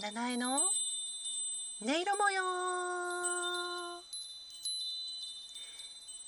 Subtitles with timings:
[0.00, 0.62] 七重の音
[1.82, 2.44] 色模様。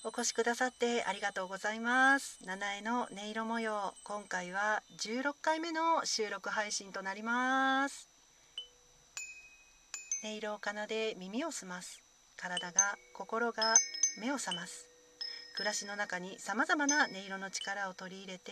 [0.02, 2.40] お越しくださってありがとうございます。
[2.44, 3.94] 七重の音色模様。
[4.02, 8.08] 今回は16回目の収録配信となります。
[10.24, 12.02] 音色を奏で耳を澄ます。
[12.36, 13.76] 体が心が
[14.20, 14.99] 目を覚ます。
[15.60, 18.50] 暮らしの中にさまざまな音色の力を取り入れて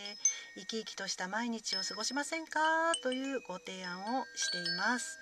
[0.55, 2.59] 生き生きとした毎日を過ごしませんか？
[3.01, 5.17] というご提案をしています。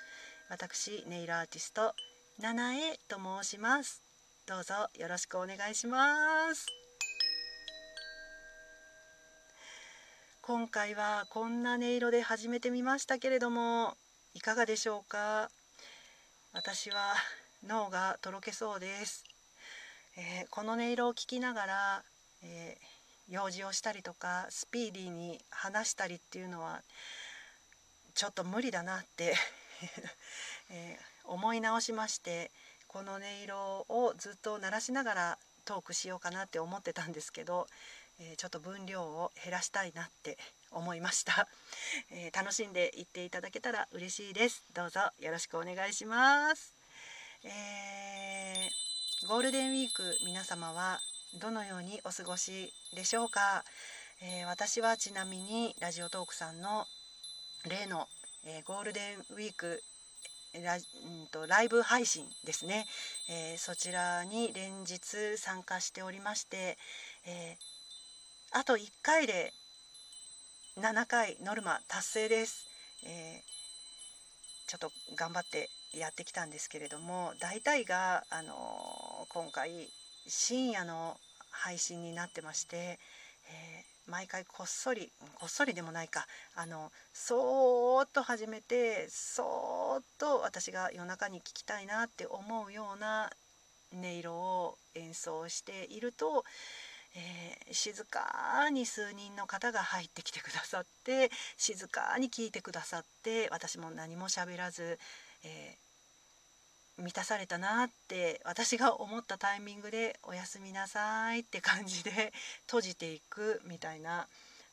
[0.50, 1.94] 私ネイルアーティスト
[2.42, 4.02] 七重と申します。
[4.46, 6.66] どうぞよろしくお願いします。
[10.42, 13.94] 今回はこんな音色で始めてみましたけれども
[14.34, 15.50] いかがでしょうか？
[16.52, 17.14] 私は
[17.66, 19.24] 脳がとろけそうです。
[20.20, 22.04] えー、この音色を聞きながら、
[22.44, 26.82] えー、用事をしたりとかスピーディーに話したりっていうのは
[28.16, 29.36] ちょっと無理だなって
[30.72, 32.50] えー、思い直しまして
[32.88, 37.68] この音色をずっと鳴らしながらトークしようかなって思ってたんですけど、
[38.20, 40.38] えちょっと分量を減らしたいなって
[40.72, 41.50] 思いました、
[42.10, 44.64] え楽しんでいっていただけたら嬉しいです。
[44.74, 46.74] どうぞよろしくお願いします、
[47.44, 48.87] えー
[49.26, 51.00] ゴールデンウィーク皆様は
[51.42, 53.64] どのようにお過ごしでしょうか、
[54.22, 56.86] えー、私はちなみにラジオトークさんの
[57.68, 58.08] 例の、
[58.46, 59.82] えー、ゴールデンウィーク
[60.64, 60.82] ラ,、うん
[61.32, 62.86] と、ライブ配信ですね、
[63.28, 66.78] えー、そちらに連日参加しておりまして、
[67.26, 67.58] え
[68.52, 69.52] あと1回で
[70.80, 72.68] 7回ノルマ達成です、
[73.04, 73.42] え
[74.68, 78.54] ちょっと頑張ってやってきたんですけれども大体が、あの
[79.30, 79.88] 今回
[80.28, 81.18] 深夜の
[81.52, 93.32] 配信になってまして、えー、毎回こっそりこっそりでもないかあのそーっと始めてそーっと私が夜中に聴きたいなって思うような
[93.94, 96.44] 音色を演奏していると、
[97.16, 105.00] えー、静かに数人の方が入ってきてくださって静かに聴いてくださって私も何も喋らず、
[105.44, 105.88] えー
[106.98, 112.34] 満たされたなって私が思ったタイミングで「おやすみなさい」って感じで
[112.66, 114.28] 閉じていくみたいな、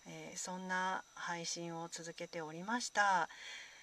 [0.06, 3.28] えー、そんな配信を続けておりました。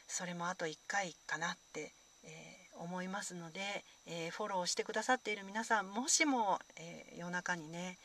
[0.07, 1.93] それもあと1回かなって、
[2.23, 7.97] えー、思いますので、え、フォローしてくださっている皆さんもしも、え夜中にね、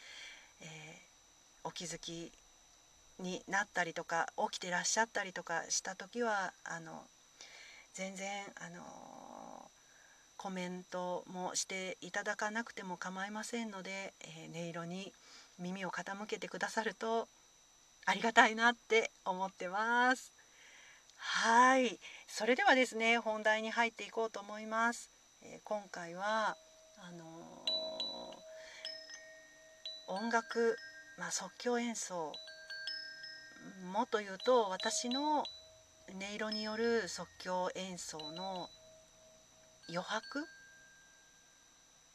[0.60, 1.02] え
[1.64, 2.32] お気づき
[3.18, 7.08] になったりとか起きてらっしゃったりとかした時はあの
[7.96, 8.82] 全然あの
[10.36, 15.14] コメントもしていただかなくても構いませんので、えー、音色に
[15.58, 17.26] 耳を傾けてくださると
[18.04, 20.30] ありがたいなって思ってます。
[21.16, 21.98] はい
[22.28, 25.08] それではですね本題に入っていこうと思います。
[25.42, 26.54] えー、今回は
[26.98, 30.76] あのー、音楽、
[31.18, 32.30] まあ、即興演奏
[33.90, 35.44] もっと言うと私の
[36.14, 38.68] 音色による即興演奏の
[39.88, 40.46] 余白？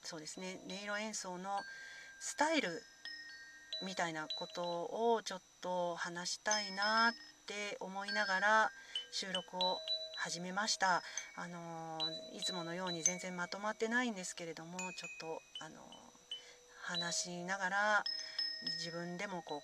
[0.03, 0.59] そうですね。
[0.67, 1.59] 音色演奏の
[2.19, 2.69] スタイル
[3.83, 4.61] みたいなこと
[5.13, 7.13] をちょっと話したいなっ
[7.47, 8.71] て思いながら
[9.11, 9.77] 収録を
[10.17, 11.03] 始めました。
[11.35, 11.99] あの
[12.33, 15.75] いつものように全然まとまってないんですけれどもちょっとあの
[16.83, 18.03] 話しながら
[18.83, 19.61] 自分でもこう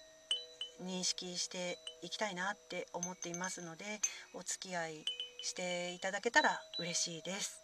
[0.84, 3.86] 認識していきたいなって思っていますので
[4.34, 5.06] お付き合い
[5.42, 7.62] していただけたら嬉しいです。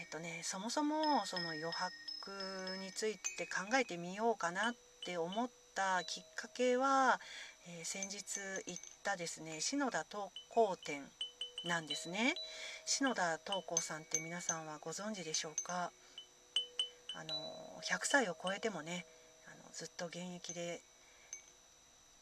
[0.00, 7.20] えーとね、そもそもその余白について考えてみようかなって思ったきっかけは、
[7.68, 11.02] えー、先日行ったですね篠田東光展
[11.66, 12.34] なんですね
[12.86, 15.90] 篠田東光さんって皆さんはご存知でしょうか？
[17.16, 17.34] あの
[17.82, 19.04] 100歳を超えてもね
[19.46, 20.80] あのずっと現役で、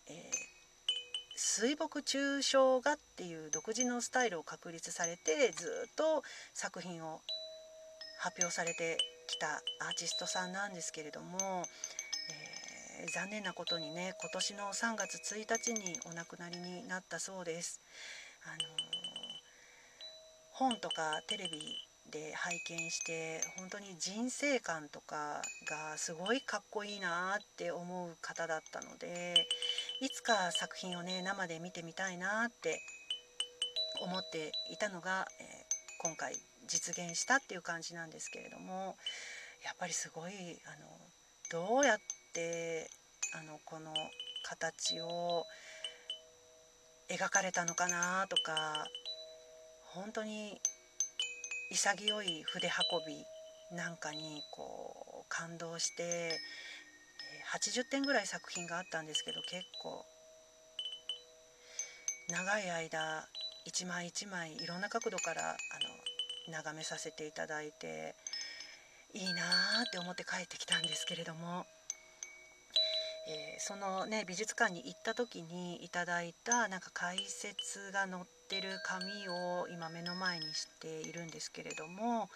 [0.08, 0.16] えー、
[1.36, 6.22] 水墨抽象画っていう独自のスタイルを確立されてずっと
[6.54, 7.20] 作品を
[8.20, 11.38] 発表されてきたアーティストさんなんですけれども、
[13.00, 17.80] えー、残念なことにね今年の3月1日にお亡くなりになったそうです。
[18.44, 18.60] あのー、
[20.52, 29.46] 本とかテレビで拝見して本当に人生観とかがすごいかっこいいなって思う方だったので
[30.00, 32.80] いつか作品をね生で見てみたいなって
[34.02, 36.34] 思っていたのが、えー、今回
[36.66, 38.96] 実現したっていう感じなんですけれども
[39.64, 40.32] やっぱりすごい
[41.52, 41.98] あのどうやっ
[42.34, 42.90] て
[43.34, 43.92] あのこの
[44.44, 45.44] 形を
[47.10, 48.86] 描かれたのかなとか
[49.94, 50.60] 本当に
[51.72, 53.24] 潔い筆運び
[53.74, 56.38] なんかにこう感動して
[57.56, 60.04] 80点ぐらい作品があったんですけど結構
[62.28, 63.26] 長い間
[63.64, 65.54] 一枚一枚いろんな角度からあ
[66.50, 68.14] の眺めさせていただいて
[69.14, 71.64] いいなーって思って帰ってきたんですけれども、
[73.28, 82.28] えー、そのね美術館に行った時にいただいたなんか解説が載ってる紙を今目の前にしているんですけれども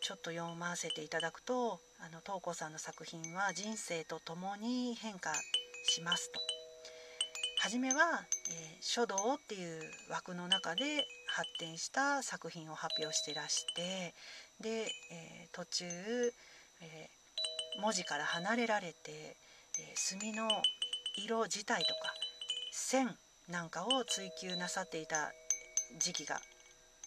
[0.00, 5.32] ちょっと読ませていただくとあの東子さんの作品は人生とともに変化
[5.84, 6.40] しますと。
[7.60, 14.14] 初めは、えー、書道っていう枠の中で発展した作品を発表してらして
[14.60, 19.36] で、えー、途中、えー、文字から離れられて、
[19.78, 20.48] え墨の
[21.16, 22.14] 色自体とか
[22.72, 23.16] 線
[23.48, 25.32] なんかを追求なさっていた
[25.98, 26.36] 時期が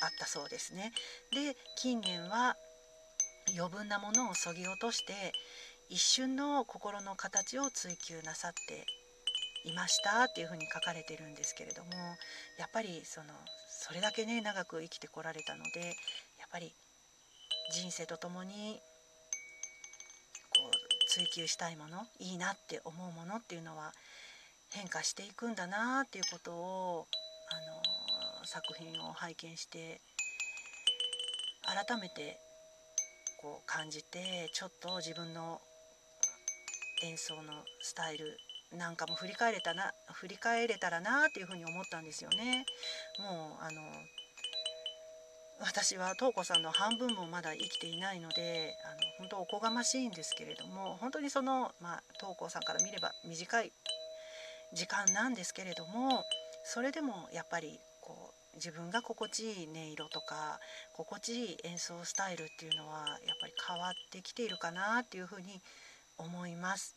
[0.01, 0.91] あったそうですね。
[1.31, 2.55] で近年は
[3.57, 5.33] 余分なものをそぎ落として
[5.89, 8.85] 一瞬の心の形を追求なさって
[9.69, 11.91] いましたっていうふうに書かれてるんですけれども
[12.57, 13.33] やっぱりその
[13.67, 15.81] それだけね長く生きてこられたので
[16.39, 16.71] やっぱり
[17.73, 18.79] 人生とともに
[21.13, 23.91] 追求したいものいいなって思うものっていうのは
[24.69, 27.07] 変化していくんだなっていうことを
[27.51, 29.99] あの作品を拝見して
[31.63, 32.37] 改めて
[33.41, 35.59] こう感じてちょっと自分の
[37.03, 37.41] 演奏の
[37.81, 38.37] スタイル
[38.77, 42.65] なんかも振り返れたな振り返れたらなっていうふうに思ったんですよね。
[43.19, 43.81] もうあの
[45.61, 53.71] 私は東子さんの半分もまだ生きていないのであの本当おこがましいんですけれども本当にその、まあ、東子さんから見れば短い
[54.73, 56.23] 時間なんですけれども
[56.63, 60.59] それでもやっぱりこう自分が心地いい音色とか
[60.93, 65.61] 心地いい演奏スタイルっていうのはやっぱり変わってきているかなっていうふうに
[66.17, 66.95] 思います。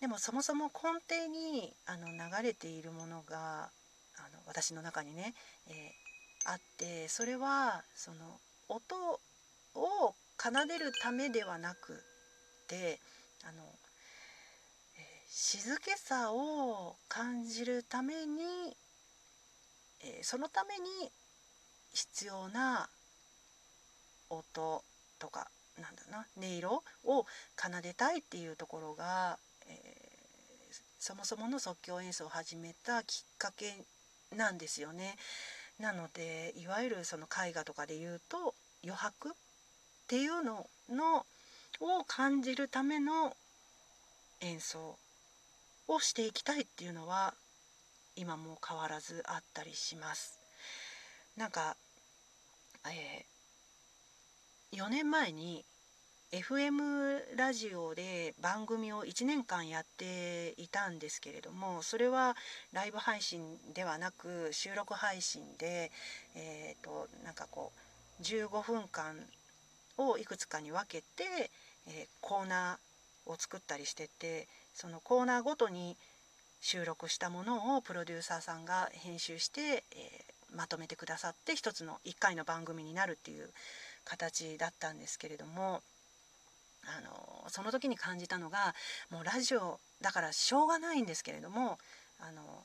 [0.00, 3.70] でもそもそも根底にあの流れているものが
[4.18, 5.34] あの私の中にね、
[5.68, 6.05] えー、
[6.48, 8.94] あってそれはその音
[9.74, 12.02] を奏でるためではなく
[12.68, 13.00] て
[13.44, 13.62] あの、
[14.96, 18.76] えー、静けさを感じるために、
[20.02, 21.10] えー、そのために
[21.92, 22.88] 必要な
[24.30, 24.84] 音
[25.18, 25.48] とか
[25.80, 27.26] なんだな音色を
[27.56, 29.38] 奏でたいっていうところが
[30.98, 33.84] そもそもの即興演奏を始めたきっかけ
[34.34, 35.16] なんですよね。
[35.78, 39.32] なのでいわゆるその絵画とかで言うと余白っ
[40.08, 41.26] ていうのの
[41.80, 43.36] を感じるための
[44.40, 44.96] 演奏
[45.88, 47.34] をしていきたいっていうのは
[48.16, 50.38] 今も変わらずあったりします。
[51.36, 51.76] なんか、
[52.86, 55.64] えー、4年前に
[56.32, 62.34] FM ラジオで番組を1年間やっていたんですけれどもそれは
[62.72, 63.40] ライブ配信
[63.74, 65.92] ではなく収録配信で、
[66.34, 67.70] えーと、なんかこ
[68.18, 69.14] う15分間
[69.98, 71.50] をいくつかに分けて、
[71.86, 75.96] えー、コーナーを作ったりしててそのコーナーごとに
[76.60, 83.48] 収録したものをプロデューサーさんが編集して、えー、まとめてくださって一つの1回の番組になるっていう
[84.04, 85.82] 形だったんですけれども
[86.86, 88.74] あのその時に感じたのが
[89.10, 91.78] もうラジオだからしょうがないんですけれども
[92.20, 92.64] あの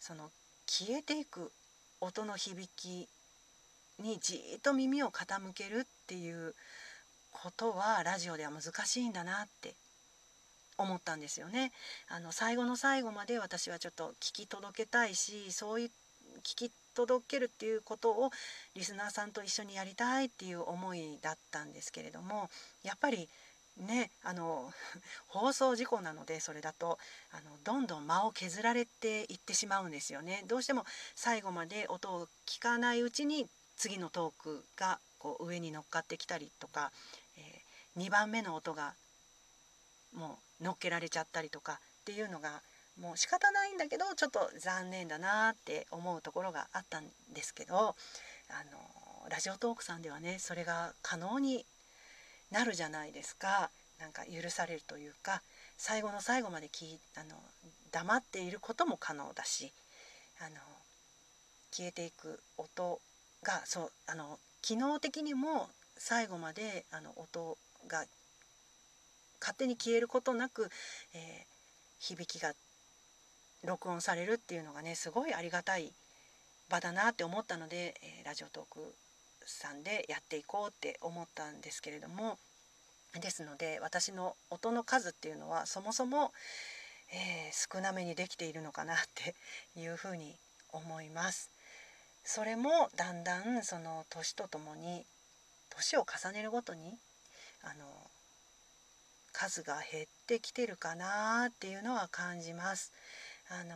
[0.00, 0.30] その
[0.66, 1.52] 消えていく
[2.00, 3.08] 音の響き
[3.98, 6.54] にじっと耳を傾けるっていう
[7.30, 9.74] ことはラジオでは難しいんだなって
[10.76, 11.72] 思ったんですよね。
[12.08, 15.90] あの最後の最後まで私はちょっと聞き届けたいしそういう
[16.38, 18.30] 聞き届けるっていうことを
[18.74, 22.48] リスナーさんと一緒にやりたいっていう思いだったんですけれども
[22.82, 23.28] やっぱり
[23.78, 24.72] ねあの
[25.28, 26.98] 放送事故なのでそれだと
[27.32, 30.44] あのどんどん間を削られていってしまうんですよね。
[30.46, 36.92] どうしても最後まで音を聞かないうちに次のトークがこう上に乗っかってきたりとか、
[37.36, 38.94] えー、2番目の音が
[40.12, 42.62] もう乗っけられちゃったりとかっていうのが
[43.00, 47.94] もう仕方ないんだけどちょっと残念だなって思うところがあったんですけどあの
[49.30, 51.64] ラジオトークさんではねそれが可能に
[52.50, 53.70] なるじゃないですか。
[54.00, 55.42] なんか許されるというか
[55.78, 57.36] 最後の最後まできあの
[57.92, 59.72] 黙っていることも可能だし
[60.40, 60.56] あの
[61.70, 63.00] 消えていく音
[63.42, 68.04] がそうあの機能的にも最後まであの音が
[69.40, 70.70] 勝手に消えることなく、
[71.14, 71.44] えー、
[71.98, 72.52] 響きが
[73.64, 75.92] 録音されるっていうのがねすごいありがたい
[76.68, 78.94] 場だなって思ったので、えー、ラジオトーク
[79.46, 82.38] さんでやっていこうって思ったんですけれども
[83.20, 86.32] ですので私の音の数っていうのはそもそも、
[87.12, 89.34] えー、少なめにできているのかなって
[89.78, 90.34] いうふうに
[90.72, 91.50] 思います。
[92.24, 95.04] それもだんだんその年とともに
[95.68, 96.98] 年を重ねるごとに
[97.62, 97.84] あの
[99.32, 102.92] 数が減ってきてるかなっていうのは感じます。
[103.50, 103.74] あの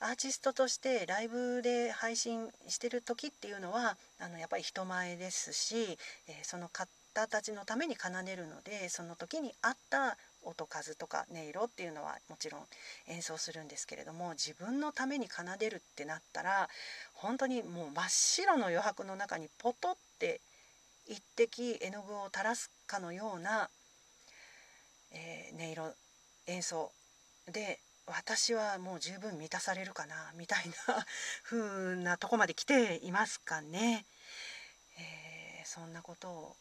[0.00, 12.60] アーティストとしてライブで配信してる時っていうのはあのやっぱり人前ですし、えー、その方たちのために奏でるのでその時に合った音数とか音色っていうのはもちろん
[13.08, 16.68] 演奏するんですけれども自分のために奏でるってなったら
[17.12, 20.40] 本当にもう真っ白の余白の中にポトって
[21.08, 23.68] 一滴絵の具を垂らすかのような、
[25.10, 25.94] えー、音色
[26.46, 26.92] 演奏
[27.52, 31.06] で私はもう十分満たされるかなみたいな
[31.44, 34.06] 風なとこまで来ていますかね。
[34.98, 36.56] えー、そんなことを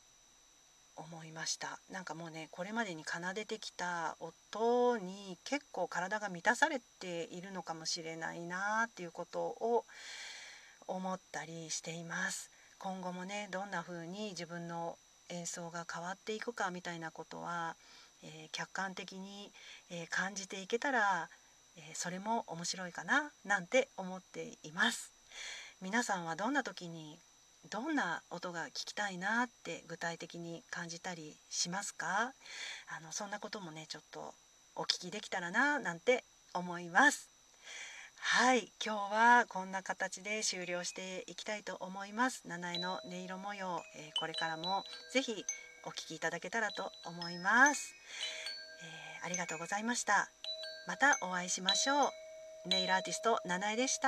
[0.98, 9.86] 思いましたなんかもうねこれまでに奏でてきた音に結構体が満たされているのかもしれないなっていうことを
[10.88, 12.50] 思ったりしています
[12.80, 14.98] 今後もねどんな風に自分の
[15.30, 17.76] 演奏が変わっていくかみたいなことは
[18.24, 19.52] えー、客観的に、
[19.90, 21.30] えー、感じていけたら、
[21.78, 25.12] えそれも面白いかななんて思っています。
[25.80, 27.20] 皆さんはどんな時に
[27.70, 32.34] どんな音が聞きたいなって具体的に感じたりしますか？
[32.88, 34.34] あのそんなこともねちょっと
[34.76, 37.30] お聞きできたらななんて思います。
[38.20, 42.42] はい今日はこんな形で終了していきたいと思います。
[42.48, 44.84] 七重の音色模様、えー、これからも
[45.14, 45.46] ぜひ
[45.88, 47.96] お聞きいただけたらと思います、
[49.24, 50.30] えー、ありがとうございました。
[50.86, 52.08] またお会いしましょ
[52.66, 52.70] う。
[52.70, 54.08] ネイルアーティスト七重でした。